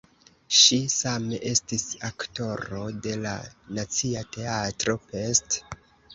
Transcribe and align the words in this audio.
Ŝi 0.59 0.77
same 0.93 1.37
estis 1.49 1.83
aktoro 2.09 2.81
de 3.05 3.15
la 3.27 3.35
Nacia 3.79 4.27
Teatro 4.39 4.99
(Pest). 5.13 5.63